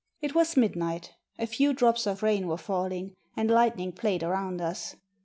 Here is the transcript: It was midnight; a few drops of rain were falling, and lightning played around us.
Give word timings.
It 0.19 0.33
was 0.33 0.57
midnight; 0.57 1.11
a 1.37 1.45
few 1.45 1.73
drops 1.73 2.07
of 2.07 2.23
rain 2.23 2.47
were 2.47 2.57
falling, 2.57 3.13
and 3.37 3.51
lightning 3.51 3.91
played 3.91 4.23
around 4.23 4.59
us. 4.59 4.95